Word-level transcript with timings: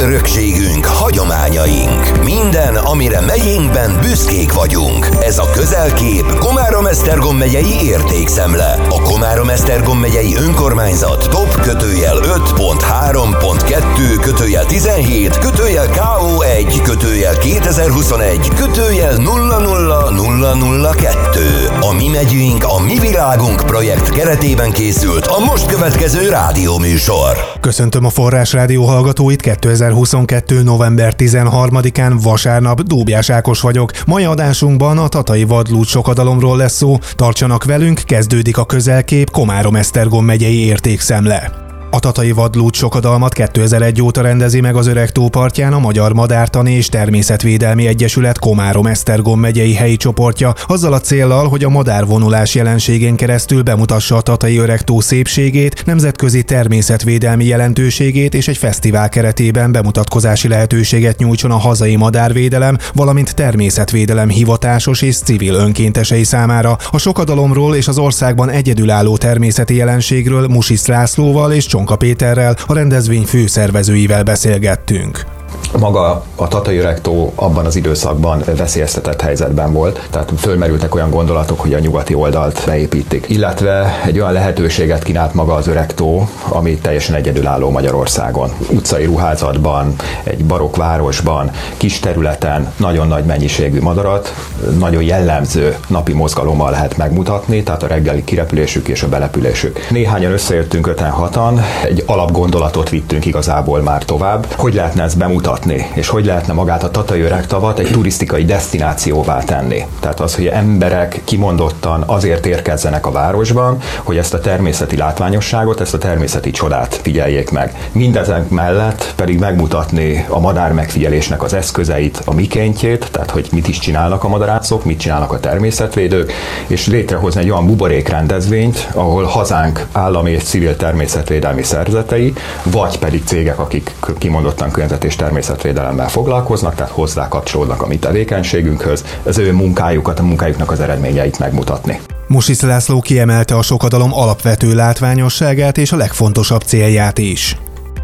örökségünk, 0.00 0.84
hagyományaink. 0.84 2.22
Minden, 2.24 2.76
amire 2.76 3.20
megyénkben 3.20 3.98
büszkék 4.00 4.52
vagyunk. 4.52 5.08
Ez 5.20 5.38
a 5.38 5.50
közelkép 5.50 6.24
Komárom-Esztergom 6.38 7.36
megyei 7.36 7.80
értékszemle. 7.82 8.86
A 8.88 8.99
Komárom-Esztergom 9.10 9.98
megyei 9.98 10.36
önkormányzat 10.36 11.28
top 11.30 11.60
kötőjel 11.60 12.16
5.3.2 12.16 14.18
kötőjel 14.20 14.64
17 14.64 15.38
kötőjel 15.38 15.86
KO1 15.86 16.80
kötőjel 16.82 17.38
2021 17.38 18.48
kötőjel 18.48 19.16
00002. 19.16 21.70
A 21.80 21.92
Mi 21.92 22.08
megyünk, 22.08 22.64
a 22.64 22.80
Mi 22.80 22.98
világunk 22.98 23.66
projekt 23.66 24.10
keretében 24.10 24.72
készült 24.72 25.26
a 25.26 25.38
most 25.38 25.66
következő 25.66 26.28
rádióműsor. 26.28 27.36
Köszöntöm 27.60 28.04
a 28.04 28.10
Forrás 28.10 28.52
Rádió 28.52 28.84
hallgatóit 28.84 29.42
2022. 29.42 30.62
november 30.62 31.14
13-án 31.18 32.18
vasárnap 32.22 32.80
Dóbjás 32.80 33.30
Ákos 33.30 33.60
vagyok. 33.60 33.90
Mai 34.06 34.24
adásunkban 34.24 34.98
a 34.98 35.08
Tatai 35.08 35.44
Vadlút 35.44 35.86
sokadalomról 35.86 36.56
lesz 36.56 36.76
szó. 36.76 36.98
Tartsanak 37.16 37.64
velünk, 37.64 38.02
kezdődik 38.06 38.58
a 38.58 38.64
közelkép 39.04 39.30
Komárom-Esztergom 39.30 40.24
megyei 40.24 40.64
értékszemle. 40.64 41.69
A 41.92 41.98
Tatai 41.98 42.30
Vadlút 42.30 42.74
sokadalmat 42.74 43.32
2001 43.32 44.02
óta 44.02 44.20
rendezi 44.22 44.60
meg 44.60 44.76
az 44.76 44.86
Öreg 44.86 45.10
tópartján 45.10 45.72
a 45.72 45.78
Magyar 45.78 46.12
Madártani 46.12 46.72
és 46.72 46.88
Természetvédelmi 46.88 47.86
Egyesület 47.86 48.38
Komárom-Esztergom 48.38 49.40
megyei 49.40 49.74
helyi 49.74 49.96
csoportja, 49.96 50.54
azzal 50.66 50.92
a 50.92 51.00
céllal, 51.00 51.48
hogy 51.48 51.64
a 51.64 51.68
madárvonulás 51.68 52.54
jelenségén 52.54 53.16
keresztül 53.16 53.62
bemutassa 53.62 54.16
a 54.16 54.20
Tatai 54.20 54.56
Öreg 54.56 54.82
tó 54.82 55.00
szépségét, 55.00 55.82
nemzetközi 55.86 56.42
természetvédelmi 56.42 57.44
jelentőségét 57.44 58.34
és 58.34 58.48
egy 58.48 58.56
fesztivál 58.56 59.08
keretében 59.08 59.72
bemutatkozási 59.72 60.48
lehetőséget 60.48 61.18
nyújtson 61.18 61.50
a 61.50 61.58
hazai 61.58 61.96
madárvédelem, 61.96 62.78
valamint 62.94 63.34
természetvédelem 63.34 64.28
hivatásos 64.28 65.02
és 65.02 65.18
civil 65.18 65.54
önkéntesei 65.54 66.24
számára. 66.24 66.76
A 66.90 66.98
sokadalomról 66.98 67.74
és 67.74 67.88
az 67.88 67.98
országban 67.98 68.50
egyedülálló 68.50 69.16
természeti 69.16 69.74
jelenségről 69.74 70.46
Musis 70.46 70.86
Lászlóval 70.86 71.52
és 71.52 71.66
Csonka 71.80 71.96
Péterrel, 71.96 72.54
a 72.66 72.74
rendezvény 72.74 73.24
főszervezőivel 73.24 74.22
beszélgettünk 74.22 75.39
maga 75.78 76.24
a 76.36 76.48
Tatai 76.48 76.80
Rektó 76.80 77.32
abban 77.34 77.66
az 77.66 77.76
időszakban 77.76 78.42
veszélyeztetett 78.56 79.20
helyzetben 79.20 79.72
volt, 79.72 80.08
tehát 80.10 80.32
fölmerültek 80.38 80.94
olyan 80.94 81.10
gondolatok, 81.10 81.60
hogy 81.60 81.74
a 81.74 81.78
nyugati 81.78 82.14
oldalt 82.14 82.62
beépítik. 82.66 83.28
Illetve 83.28 84.00
egy 84.06 84.18
olyan 84.18 84.32
lehetőséget 84.32 85.02
kínált 85.02 85.34
maga 85.34 85.54
az 85.54 85.66
Öregtó, 85.66 86.28
ami 86.48 86.78
teljesen 86.78 87.14
egyedülálló 87.14 87.70
Magyarországon. 87.70 88.50
Utcai 88.70 89.04
ruházatban, 89.04 89.94
egy 90.24 90.44
barokk 90.44 90.76
városban, 90.76 91.50
kis 91.76 92.00
területen 92.00 92.72
nagyon 92.76 93.08
nagy 93.08 93.24
mennyiségű 93.24 93.80
madarat, 93.80 94.34
nagyon 94.78 95.02
jellemző 95.02 95.76
napi 95.86 96.12
mozgalommal 96.12 96.70
lehet 96.70 96.96
megmutatni, 96.96 97.62
tehát 97.62 97.82
a 97.82 97.86
reggeli 97.86 98.24
kirepülésük 98.24 98.88
és 98.88 99.02
a 99.02 99.08
belepülésük. 99.08 99.86
Néhányan 99.90 100.32
összejöttünk 100.32 100.86
öten 100.86 101.10
hatan, 101.10 101.60
egy 101.84 102.02
alapgondolatot 102.06 102.88
vittünk 102.88 103.26
igazából 103.26 103.80
már 103.80 104.04
tovább, 104.04 104.46
hogy 104.56 104.74
lehetne 104.74 105.02
ezt 105.02 105.18
bemutatni 105.18 105.59
bemutatni, 105.64 106.00
és 106.00 106.08
hogy 106.08 106.24
lehetne 106.24 106.52
magát 106.52 106.82
a 106.82 106.90
Tatai 106.90 107.20
Öregtavat 107.20 107.78
egy 107.78 107.90
turisztikai 107.90 108.44
destinációvá 108.44 109.38
tenni. 109.44 109.84
Tehát 110.00 110.20
az, 110.20 110.34
hogy 110.34 110.46
emberek 110.46 111.20
kimondottan 111.24 112.02
azért 112.06 112.46
érkezzenek 112.46 113.06
a 113.06 113.10
városban, 113.10 113.78
hogy 114.02 114.16
ezt 114.16 114.34
a 114.34 114.40
természeti 114.40 114.96
látványosságot, 114.96 115.80
ezt 115.80 115.94
a 115.94 115.98
természeti 115.98 116.50
csodát 116.50 117.00
figyeljék 117.02 117.50
meg. 117.50 117.74
Mindezek 117.92 118.48
mellett 118.48 119.12
pedig 119.16 119.38
megmutatni 119.38 120.26
a 120.28 120.40
madár 120.40 120.72
megfigyelésnek 120.72 121.42
az 121.42 121.54
eszközeit, 121.54 122.22
a 122.24 122.34
mikéntjét, 122.34 123.08
tehát 123.10 123.30
hogy 123.30 123.48
mit 123.52 123.68
is 123.68 123.78
csinálnak 123.78 124.24
a 124.24 124.28
madarászok, 124.28 124.84
mit 124.84 124.98
csinálnak 124.98 125.32
a 125.32 125.40
természetvédők, 125.40 126.32
és 126.66 126.86
létrehozni 126.86 127.40
egy 127.40 127.50
olyan 127.50 127.66
buborékrendezvényt, 127.66 128.88
ahol 128.94 129.24
hazánk 129.24 129.86
állami 129.92 130.30
és 130.30 130.42
civil 130.42 130.76
természetvédelmi 130.76 131.62
szerzetei, 131.62 132.32
vagy 132.62 132.98
pedig 132.98 133.22
cégek, 133.24 133.58
akik 133.58 133.94
kimondottan 134.18 134.70
környezet 134.70 135.04
és 135.04 135.16
természet 135.16 135.49
természetvédelemmel 135.50 136.08
foglalkoznak, 136.08 136.74
tehát 136.74 136.92
hozzá 136.92 137.28
kapcsolódnak 137.28 137.82
a 137.82 137.86
mi 137.86 137.98
tevékenységünkhöz, 137.98 139.04
az 139.22 139.38
ő 139.38 139.52
munkájukat, 139.52 140.18
a 140.18 140.22
munkájuknak 140.22 140.70
az 140.70 140.80
eredményeit 140.80 141.38
megmutatni. 141.38 142.00
Musis 142.26 142.60
László 142.60 143.00
kiemelte 143.00 143.56
a 143.56 143.62
sokadalom 143.62 144.14
alapvető 144.14 144.74
látványosságát 144.74 145.78
és 145.78 145.92
a 145.92 145.96
legfontosabb 145.96 146.60
célját 146.60 147.18
is. 147.18 147.56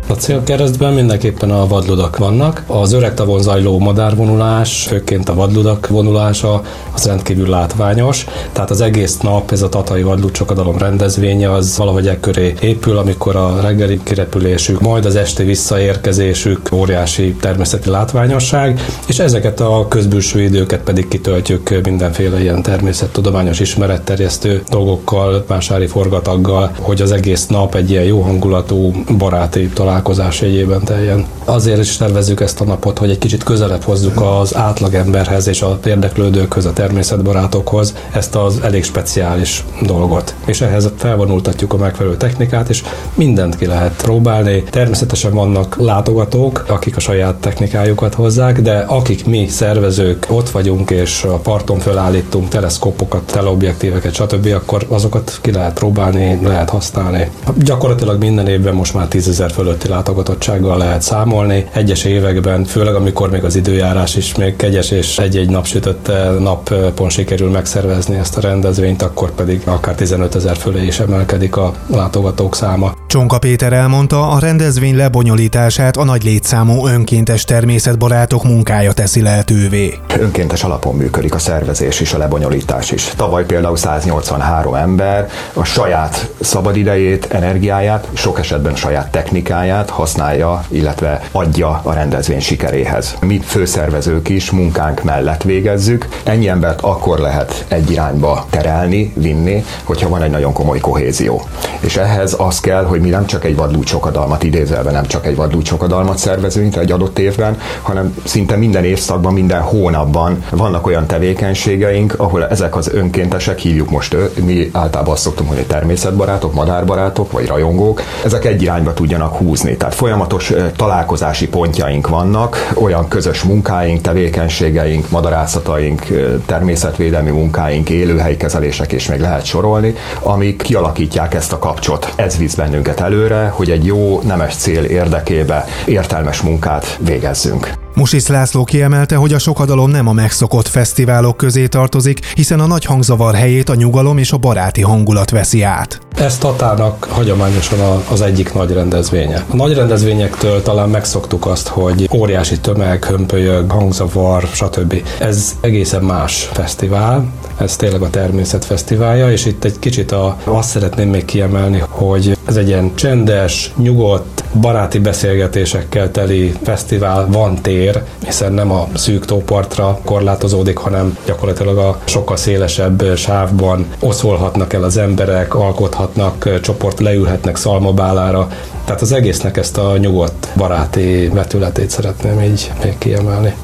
A 0.09 0.13
célkeresztben 0.13 0.93
mindenképpen 0.93 1.51
a 1.51 1.67
vadludak 1.67 2.17
vannak. 2.17 2.63
Az 2.67 2.93
öreg 2.93 3.15
tavon 3.15 3.43
zajló 3.43 3.79
madárvonulás, 3.79 4.87
főként 4.87 5.29
a 5.29 5.35
vadludak 5.35 5.89
vonulása, 5.89 6.63
az 6.95 7.05
rendkívül 7.05 7.49
látványos. 7.49 8.27
Tehát 8.53 8.71
az 8.71 8.81
egész 8.81 9.19
nap 9.19 9.51
ez 9.51 9.63
a 9.63 9.69
Tatai 9.69 10.03
Vadlud 10.03 10.31
Csokadalom 10.31 10.79
rendezvénye 10.79 11.53
az 11.53 11.77
valahogy 11.77 12.09
ekköré 12.09 12.55
épül, 12.61 12.99
amikor 12.99 13.37
a 13.37 13.61
reggeli 13.61 14.01
kirepülésük, 14.03 14.81
majd 14.81 15.05
az 15.05 15.17
esti 15.17 15.45
visszaérkezésük 15.45 16.73
óriási 16.73 17.35
természeti 17.41 17.91
látványosság, 17.91 18.81
és 19.07 19.19
ezeket 19.19 19.61
a 19.61 19.87
közbülső 19.89 20.43
időket 20.43 20.81
pedig 20.81 21.09
kitöltjük 21.09 21.81
mindenféle 21.83 22.41
ilyen 22.41 22.63
természettudományos 22.63 23.61
ismeretterjesztő 23.61 24.63
dolgokkal, 24.69 25.45
vásári 25.47 25.87
forgataggal, 25.87 26.71
hogy 26.81 27.03
az 27.03 27.13
egész 27.13 27.47
nap 27.47 27.75
egy 27.75 27.91
ilyen 27.91 28.05
jó 28.05 28.21
hangulatú, 28.21 28.93
baráti 29.19 29.69
találkozás 29.69 29.95
találkozás 29.97 30.41
jegyében 30.41 30.85
teljen. 30.85 31.27
Azért 31.45 31.81
is 31.81 31.97
tervezzük 31.97 32.41
ezt 32.41 32.61
a 32.61 32.65
napot, 32.65 32.99
hogy 32.99 33.11
egy 33.11 33.19
kicsit 33.19 33.43
közelebb 33.43 33.83
hozzuk 33.83 34.21
az 34.21 34.57
átlagemberhez 34.57 35.47
és 35.47 35.63
a 35.63 35.79
érdeklődőkhöz, 35.85 36.65
a 36.65 36.73
természetbarátokhoz 36.73 37.95
ezt 38.13 38.35
az 38.35 38.61
elég 38.63 38.85
speciális 38.85 39.65
dolgot. 39.83 40.35
És 40.45 40.61
ehhez 40.61 40.91
felvonultatjuk 40.97 41.73
a 41.73 41.77
megfelelő 41.77 42.17
technikát, 42.17 42.69
és 42.69 42.83
mindent 43.15 43.57
ki 43.57 43.67
lehet 43.67 44.03
próbálni. 44.03 44.63
Természetesen 44.71 45.35
vannak 45.35 45.77
látogatók, 45.79 46.65
akik 46.69 46.97
a 46.97 47.01
saját 47.01 47.35
technikájukat 47.35 48.15
hozzák, 48.15 48.61
de 48.61 48.79
akik 48.79 49.27
mi 49.27 49.49
szervezők 49.49 50.27
ott 50.31 50.51
vagyunk, 50.51 50.91
és 50.91 51.25
a 51.25 51.37
parton 51.37 51.79
fölállítunk 51.79 52.49
teleszkópokat, 52.49 53.23
teleobjektíveket, 53.23 54.15
stb., 54.15 54.47
akkor 54.55 54.87
azokat 54.89 55.39
ki 55.41 55.53
lehet 55.53 55.73
próbálni, 55.73 56.39
lehet 56.43 56.71
használni. 56.71 57.31
Gyakorlatilag 57.57 58.19
minden 58.19 58.49
évben 58.49 58.75
most 58.75 58.95
már 58.95 59.07
10 59.07 59.45
fölötti 59.53 59.86
közötti 59.87 59.89
látogatottsággal 59.89 60.79
lehet 60.79 61.03
számolni. 61.03 61.67
Egyes 61.73 62.05
években, 62.05 62.65
főleg 62.65 62.95
amikor 62.95 63.31
még 63.31 63.45
az 63.45 63.57
időjárás 63.57 64.17
is 64.17 64.35
még 64.35 64.57
kegyes 64.57 64.91
és 64.91 65.19
egy-egy 65.19 65.51
napsütött 65.51 66.11
napon 66.39 67.09
sikerül 67.09 67.51
megszervezni 67.51 68.17
ezt 68.17 68.37
a 68.37 68.41
rendezvényt, 68.41 69.03
akkor 69.03 69.31
pedig 69.31 69.63
akár 69.65 69.95
15 69.95 70.35
ezer 70.35 70.57
fölé 70.57 70.87
is 70.87 70.99
emelkedik 70.99 71.57
a 71.57 71.75
látogatók 71.87 72.55
száma. 72.55 72.95
Csonka 73.07 73.39
Péter 73.39 73.73
elmondta, 73.73 74.29
a 74.29 74.39
rendezvény 74.39 74.97
lebonyolítását 74.97 75.97
a 75.97 76.05
nagy 76.05 76.25
létszámú 76.25 76.87
önkéntes 76.87 77.45
természetbarátok 77.45 78.45
munkája 78.45 78.93
teszi 78.93 79.23
lehetővé. 79.23 79.99
Önkéntes 80.19 80.63
alapon 80.63 80.95
működik 80.95 81.35
a 81.35 81.39
szervezés 81.39 82.01
és 82.01 82.13
a 82.13 82.19
lebonyolítás 82.19 82.91
is. 82.91 83.05
Tavaly 83.05 83.45
például 83.45 83.77
183 83.77 84.75
ember 84.75 85.29
a 85.53 85.65
saját 85.65 86.31
szabadidejét, 86.41 87.27
energiáját, 87.33 88.09
sok 88.13 88.39
esetben 88.39 88.75
saját 88.75 89.11
technikáját, 89.11 89.91
használja, 89.91 90.65
illetve 90.69 91.21
adja 91.33 91.81
a 91.83 91.93
rendezvény 91.93 92.41
sikeréhez. 92.41 93.17
Mi 93.21 93.41
főszervezők 93.45 94.29
is 94.29 94.51
munkánk 94.51 95.03
mellett 95.03 95.43
végezzük. 95.43 96.09
Ennyi 96.25 96.49
embert 96.49 96.81
akkor 96.81 97.19
lehet 97.19 97.65
egy 97.69 97.91
irányba 97.91 98.47
terelni, 98.51 99.13
vinni, 99.15 99.65
hogyha 99.85 100.09
van 100.09 100.23
egy 100.23 100.31
nagyon 100.31 100.53
komoly 100.53 100.79
kohézió. 100.79 101.43
És 101.81 101.97
ehhez 101.97 102.35
az 102.39 102.61
kell, 102.61 102.85
hogy 102.85 102.96
mi 103.01 103.09
nem 103.09 103.27
csak 103.27 103.45
egy 103.45 103.57
vadlúcsokadalmat 103.57 104.43
idézelve, 104.43 104.91
nem 104.91 105.07
csak 105.07 105.27
egy 105.27 105.37
vadlúcsokadalmat 105.37 106.19
szervezünk 106.19 106.77
egy 106.77 106.93
adott 106.93 107.19
évben, 107.19 107.59
hanem 107.83 108.15
szinte 108.25 108.57
minden 108.57 108.85
évszakban, 108.85 109.33
minden 109.33 109.61
hónapban 109.61 110.45
vannak 110.51 110.87
olyan 110.87 111.07
tevékenységeink, 111.07 112.15
ahol 112.17 112.47
ezek 112.47 112.77
az 112.77 112.91
önkéntesek, 112.93 113.59
hívjuk 113.59 113.91
most, 113.91 114.17
mi 114.45 114.71
általában 114.73 115.13
azt 115.13 115.23
szoktunk 115.23 115.49
mondani, 115.49 115.69
természetbarátok, 115.69 116.55
madárbarátok 116.55 117.33
vagy 117.33 117.47
rajongók, 117.47 118.03
ezek 118.25 118.45
egy 118.45 118.63
irányba 118.63 118.95
tudjanak 118.95 119.37
húzni. 119.37 119.77
Tehát 119.77 119.95
folyamatos 119.95 120.53
találkozási 120.77 121.49
pontjaink 121.49 122.09
vannak, 122.09 122.73
olyan 122.75 123.09
közös 123.09 123.43
munkáink, 123.43 124.01
tevékenységeink, 124.01 125.11
madarászataink, 125.11 126.07
természetvédelmi 126.47 127.31
munkáink, 127.31 127.89
élőhelykezelések 127.89 128.93
és 128.93 129.09
még 129.09 129.21
lehet 129.21 129.45
sorolni, 129.45 129.95
amik 130.23 130.63
kialakítják 130.63 131.35
ezt 131.35 131.53
a 131.53 131.59
kapcsot. 131.59 132.13
Ez 132.17 132.39
visz 132.39 132.55
bennünket 132.55 132.86
előre, 133.01 133.49
hogy 133.49 133.71
egy 133.71 133.85
jó 133.85 134.21
nemes 134.23 134.55
cél 134.55 134.85
érdekébe 134.85 135.65
értelmes 135.87 136.41
munkát 136.41 136.99
végezzünk. 137.01 137.86
Musis 137.97 138.27
László 138.27 138.65
kiemelte, 138.65 139.17
hogy 139.17 139.33
a 139.33 139.39
sokadalom 139.39 139.91
nem 139.91 140.09
a 140.09 140.13
megszokott 140.13 140.69
fesztiválok 140.69 141.37
közé 141.37 141.67
tartozik, 141.67 142.25
hiszen 142.35 142.61
a 142.61 142.67
nagy 142.67 142.85
hangzavar 142.85 143.35
helyét 143.35 143.69
a 143.69 143.75
nyugalom 143.75 144.19
és 144.19 144.33
a 144.33 144.37
baráti 144.37 144.83
hangulat 144.83 145.31
veszi 145.31 145.63
át. 145.63 146.01
Ez 146.17 146.39
Tatának 146.39 147.05
hagyományosan 147.05 148.03
az 148.11 148.21
egyik 148.21 148.55
nagy 148.55 148.73
rendezvénye. 148.73 149.45
A 149.51 149.57
nagy 149.57 149.75
rendezvényektől 149.75 150.63
talán 150.63 150.89
megszoktuk 150.89 151.47
azt, 151.47 151.69
hogy 151.69 152.09
óriási 152.15 152.61
tömeg, 152.61 153.05
hömpölyög, 153.05 153.71
hangzavar, 153.71 154.43
stb. 154.53 155.03
Ez 155.21 155.55
egészen 155.61 156.03
más 156.03 156.49
fesztivál, 156.53 157.25
ez 157.59 157.77
tényleg 157.77 158.03
a 158.03 158.11
természet 158.11 158.65
fesztiválja, 158.65 159.31
és 159.31 159.47
itt 159.47 159.65
egy 159.65 159.79
kicsit 159.79 160.13
a, 160.13 160.37
azt 160.45 160.69
szeretném 160.69 161.09
még 161.09 161.25
kiemelni, 161.25 161.83
hogy 161.89 162.37
ez 162.47 162.57
egy 162.57 162.69
ilyen 162.69 162.95
csendes, 162.95 163.73
nyugodt, 163.77 164.45
baráti 164.61 164.99
beszélgetésekkel 164.99 166.11
teli 166.11 166.53
fesztivál, 166.63 167.27
van 167.31 167.55
tér, 167.55 167.86
hiszen 168.25 168.53
nem 168.53 168.71
a 168.71 168.89
szűk 168.95 169.25
tópartra 169.25 170.01
korlátozódik, 170.05 170.77
hanem 170.77 171.19
gyakorlatilag 171.27 171.79
a 171.79 171.99
sokkal 172.05 172.37
szélesebb 172.37 173.17
sávban 173.17 173.87
oszolhatnak 174.01 174.73
el 174.73 174.83
az 174.83 174.97
emberek, 174.97 175.55
alkothatnak, 175.55 176.61
csoport 176.61 177.01
leülhetnek 177.01 177.57
szalmabálára, 177.57 178.49
tehát 178.85 179.01
az 179.01 179.13
egésznek 179.13 179.57
ezt 179.57 179.79
a 179.79 179.97
nyugodt, 179.97 180.49
baráti 180.57 181.29
vetületét 181.29 181.91
szeretném 181.91 182.41
így 182.43 182.73
még 182.83 182.99
kiemelni. 182.99 183.55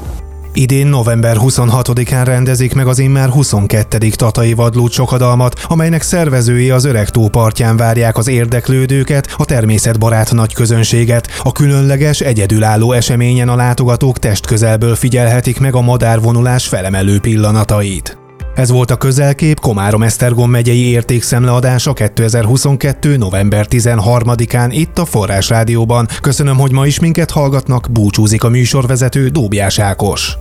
Idén 0.55 0.87
november 0.87 1.37
26-án 1.41 2.23
rendezik 2.25 2.75
meg 2.75 2.87
az 2.87 2.99
immár 2.99 3.29
22. 3.29 4.09
Tatai 4.09 4.53
Vadlút 4.53 4.93
sokadalmat, 4.93 5.65
amelynek 5.69 6.03
szervezői 6.03 6.71
az 6.71 6.85
öreg 6.85 7.09
tó 7.09 7.29
partján 7.29 7.77
várják 7.77 8.17
az 8.17 8.29
érdeklődőket, 8.29 9.35
a 9.37 9.45
természetbarát 9.45 10.33
nagy 10.33 10.55
közönséget. 10.55 11.29
A 11.43 11.53
különleges, 11.53 12.21
egyedülálló 12.21 12.93
eseményen 12.93 13.49
a 13.49 13.57
látogatók 13.57 14.19
testközelből 14.19 14.95
figyelhetik 14.95 15.61
meg 15.61 15.75
a 15.75 15.81
madárvonulás 15.81 16.67
felemelő 16.67 17.21
pillanatait. 17.21 18.22
Ez 18.55 18.71
volt 18.71 18.91
a 18.91 18.97
közelkép 18.97 19.61
Komárom 19.61 20.03
Esztergom 20.03 20.51
megyei 20.51 20.89
értékszemleadása 20.89 21.93
2022. 21.93 23.17
november 23.17 23.67
13-án 23.71 24.69
itt 24.71 24.99
a 24.99 25.05
Forrás 25.05 25.49
Rádióban. 25.49 26.09
Köszönöm, 26.21 26.59
hogy 26.59 26.73
ma 26.73 26.87
is 26.87 27.01
minket 27.01 27.31
hallgatnak, 27.31 27.89
búcsúzik 27.91 28.45
a 28.45 28.49
műsorvezető 28.49 29.29
Dóbjás 29.29 29.79
Ákos. 29.79 30.37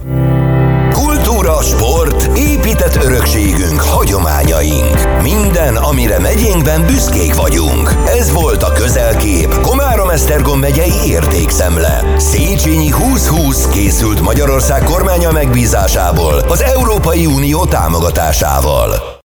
Kultúra, 1.62 1.86
sport, 1.86 2.38
épített 2.38 3.04
örökségünk, 3.04 3.81
hagyományaink. 3.81 5.22
Minden, 5.22 5.75
amire 5.75 6.19
megyénkben 6.19 6.86
büszkék 6.86 7.34
vagyunk. 7.36 7.96
Ez 8.06 8.31
volt 8.31 8.63
a 8.63 8.72
közelkép 8.72 9.60
Komárom-Esztergom 9.62 10.60
megyei 10.60 11.06
értékszemle. 11.06 12.04
Széchenyi 12.18 12.90
2020 12.90 13.68
készült 13.68 14.22
Magyarország 14.22 14.84
kormánya 14.84 15.31
megbízásából 15.31 16.34
az 16.34 16.62
Európai 16.62 17.25
Unió 17.25 17.66
támogatásával. 17.66 19.20